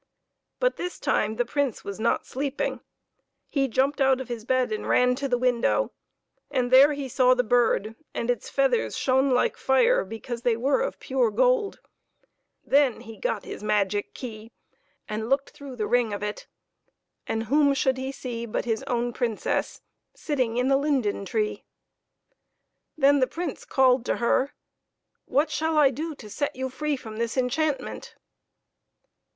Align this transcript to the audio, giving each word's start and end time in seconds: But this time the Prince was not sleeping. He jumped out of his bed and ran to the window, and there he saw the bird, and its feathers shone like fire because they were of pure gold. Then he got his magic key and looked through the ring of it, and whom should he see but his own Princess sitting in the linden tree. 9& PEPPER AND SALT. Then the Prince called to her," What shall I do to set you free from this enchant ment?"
But 0.59 0.77
this 0.77 0.99
time 0.99 1.35
the 1.35 1.45
Prince 1.45 1.83
was 1.83 1.99
not 1.99 2.25
sleeping. 2.25 2.79
He 3.51 3.67
jumped 3.67 4.01
out 4.01 4.19
of 4.19 4.29
his 4.29 4.45
bed 4.45 4.71
and 4.71 4.89
ran 4.89 5.13
to 5.13 5.27
the 5.27 5.37
window, 5.37 5.91
and 6.49 6.71
there 6.71 6.93
he 6.93 7.07
saw 7.07 7.35
the 7.35 7.43
bird, 7.43 7.93
and 8.11 8.31
its 8.31 8.49
feathers 8.49 8.97
shone 8.97 9.29
like 9.29 9.57
fire 9.57 10.03
because 10.03 10.41
they 10.41 10.57
were 10.57 10.81
of 10.81 10.99
pure 10.99 11.29
gold. 11.29 11.81
Then 12.63 13.01
he 13.01 13.15
got 13.15 13.45
his 13.45 13.61
magic 13.63 14.15
key 14.15 14.51
and 15.07 15.29
looked 15.29 15.51
through 15.51 15.75
the 15.75 15.85
ring 15.85 16.13
of 16.13 16.23
it, 16.23 16.47
and 17.27 17.43
whom 17.43 17.75
should 17.75 17.97
he 17.97 18.11
see 18.11 18.47
but 18.47 18.65
his 18.65 18.81
own 18.87 19.13
Princess 19.13 19.81
sitting 20.15 20.57
in 20.57 20.67
the 20.67 20.77
linden 20.77 21.25
tree. 21.25 21.57
9& 21.57 21.57
PEPPER 21.57 21.57
AND 21.59 22.89
SALT. 22.89 22.95
Then 23.13 23.19
the 23.19 23.27
Prince 23.27 23.65
called 23.65 24.05
to 24.07 24.15
her," 24.17 24.55
What 25.25 25.51
shall 25.51 25.77
I 25.77 25.91
do 25.91 26.15
to 26.15 26.27
set 26.27 26.55
you 26.55 26.69
free 26.71 26.95
from 26.95 27.17
this 27.17 27.37
enchant 27.37 27.79
ment?" 27.79 28.15